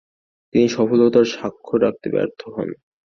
[0.53, 2.69] তিনি সফলতার স্বাক্ষর রাখতে ব্যর্থ হন।